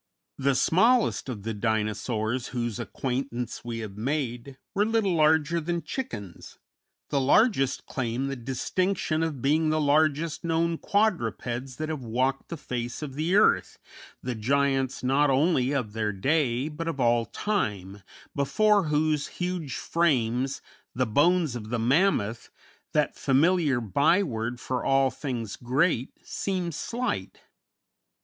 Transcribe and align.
The 0.39 0.55
smallest 0.55 1.29
of 1.29 1.43
the 1.43 1.53
Dinosaurs 1.53 2.47
whose 2.47 2.79
acquaintance 2.79 3.63
we 3.63 3.77
have 3.85 3.97
made 3.97 4.57
were 4.73 4.83
little 4.83 5.13
larger 5.13 5.61
than 5.61 5.83
chickens; 5.83 6.57
the 7.11 7.21
largest 7.21 7.85
claim 7.85 8.25
the 8.25 8.35
distinction 8.35 9.21
of 9.21 9.43
being 9.43 9.69
the 9.69 9.79
largest 9.79 10.43
known 10.43 10.79
quadrupeds 10.79 11.75
that 11.75 11.89
have 11.89 12.03
walked 12.03 12.49
the 12.49 12.57
face 12.57 13.03
of 13.03 13.13
the 13.13 13.35
earth, 13.35 13.77
the 14.23 14.33
giants 14.33 15.03
not 15.03 15.29
only 15.29 15.71
of 15.71 15.93
their 15.93 16.11
day, 16.11 16.67
but 16.67 16.87
of 16.87 16.99
all 16.99 17.27
time, 17.27 18.01
before 18.35 18.85
whose 18.85 19.27
huge 19.27 19.75
frames 19.75 20.63
the 20.95 21.05
bones 21.05 21.55
of 21.55 21.69
the 21.69 21.77
Mammoth, 21.77 22.49
that 22.93 23.15
familiar 23.15 23.79
byword 23.79 24.59
for 24.59 24.83
all 24.83 25.11
things 25.11 25.55
great, 25.57 26.09
seem 26.23 26.71
slight. 26.71 27.41